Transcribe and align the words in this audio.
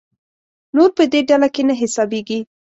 نور 0.75 0.89
په 0.97 1.03
دې 1.11 1.19
ډله 1.29 1.47
کې 1.53 1.61
نه 1.69 1.73
حسابېږي. 1.81 2.39